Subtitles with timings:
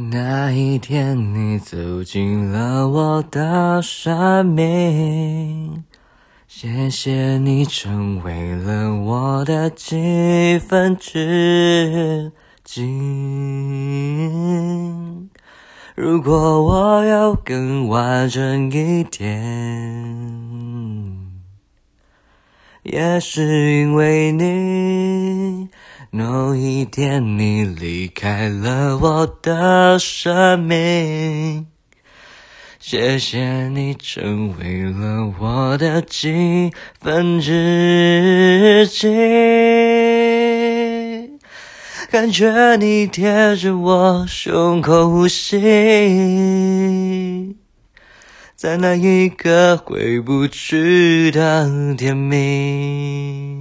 [0.00, 5.82] 那一天，你走进了我的生命，
[6.46, 12.30] 谢谢你成为了我的几分之
[12.62, 12.86] 几。
[15.96, 19.34] 如果我要更完整一点，
[22.84, 25.27] 也是因为你。
[26.10, 31.66] 某一天，你离开了我的生命，
[32.80, 39.06] 谢谢你成为了我的几分之几。
[42.10, 45.58] 感觉你贴着我胸口呼吸，
[48.56, 51.68] 在那一个回不去的
[51.98, 53.57] 甜蜜。